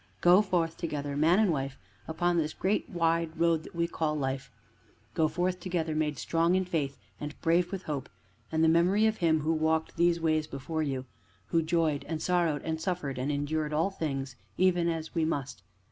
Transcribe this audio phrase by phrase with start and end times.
[0.21, 4.49] Go forth together, Man and Wife, upon this great wide road that we call Life;
[5.13, 8.09] go forth together, made strong in Faith, and brave with Hope,
[8.51, 11.05] and the memory of Him who walked these ways before you;
[11.49, 15.61] who joyed and sorrowed and suffered and endured all things even as we must.